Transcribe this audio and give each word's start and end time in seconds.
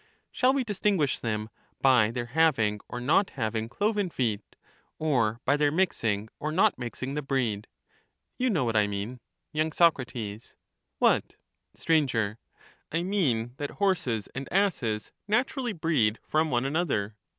Shall 0.31 0.51
we 0.53 0.63
distinguish 0.63 1.19
them 1.19 1.51
by 1.79 2.09
their 2.09 2.25
having 2.25 2.79
or 2.89 2.99
not 2.99 3.29
having 3.37 3.69
cloven 3.69 4.09
feet, 4.09 4.41
or 4.97 5.39
by 5.45 5.55
their 5.57 5.71
mixing 5.71 6.27
or 6.39 6.51
not 6.51 6.79
mixing 6.79 7.13
the 7.13 7.21
breed? 7.21 7.67
You 8.39 8.49
know 8.49 8.65
what 8.65 8.75
I 8.75 8.87
mean. 8.87 9.19
Y.Soc. 9.53 10.01
What? 10.97 11.35
Sir. 11.75 12.37
I 12.91 13.03
mean 13.03 13.53
that 13.57 13.69
horses 13.77 14.27
and 14.33 14.51
asses 14.51 15.11
naturally 15.27 15.71
breed 15.71 16.17
from 16.23 16.49
one 16.49 16.65
another. 16.65 17.15